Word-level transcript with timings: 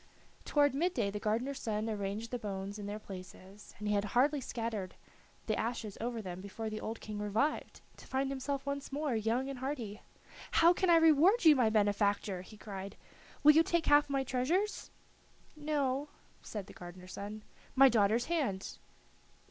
Toward 0.45 0.73
mid 0.73 0.95
day 0.95 1.11
the 1.11 1.19
gardener's 1.19 1.59
son 1.61 1.87
arranged 1.87 2.31
the 2.31 2.39
bones 2.39 2.79
in 2.79 2.87
their 2.87 2.97
places, 2.97 3.75
and 3.77 3.87
he 3.87 3.93
had 3.93 4.03
hardly 4.17 4.41
scattered 4.41 4.95
the 5.45 5.55
ashes 5.55 5.95
over 6.01 6.23
them 6.23 6.41
before 6.41 6.71
the 6.71 6.81
old 6.81 6.99
King 6.99 7.19
revived, 7.19 7.81
to 7.97 8.07
find 8.07 8.31
himself 8.31 8.65
once 8.65 8.91
more 8.91 9.15
young 9.15 9.47
and 9.47 9.59
hearty. 9.59 10.01
"How 10.53 10.73
can 10.73 10.89
I 10.89 10.95
reward 10.95 11.45
you, 11.45 11.55
my 11.55 11.69
benefactor?" 11.69 12.41
he 12.41 12.57
cried. 12.57 12.95
"Will 13.43 13.51
you 13.51 13.61
take 13.61 13.85
half 13.85 14.09
my 14.09 14.23
treasures?" 14.23 14.89
"No," 15.55 16.07
said 16.41 16.65
the 16.65 16.73
gardener's 16.73 17.13
son. 17.13 17.43
"My 17.75 17.87
daughter's 17.87 18.25
hand?" 18.25 18.79